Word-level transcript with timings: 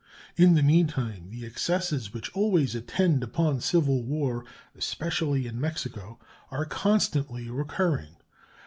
In 0.35 0.55
the 0.55 0.63
meantime 0.63 1.29
the 1.29 1.45
excesses 1.45 2.11
which 2.11 2.31
always 2.33 2.73
attend 2.73 3.21
upon 3.21 3.61
civil 3.61 4.01
war, 4.01 4.43
especially 4.75 5.45
in 5.45 5.61
Mexico, 5.61 6.17
are 6.49 6.65
constantly 6.65 7.51
recurring. 7.51 8.15